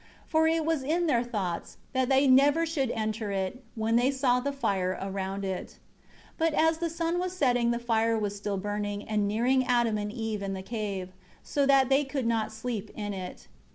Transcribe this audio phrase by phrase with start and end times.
[0.25, 4.39] For it was in their thoughts, that they never should enter it, when they saw
[4.39, 5.77] the fire around it.
[6.39, 9.99] 4 But as the sun was setting the fire was still burning and nearing Adam
[9.99, 11.09] and Eve in the cave,
[11.43, 13.45] so that they could not sleep in it.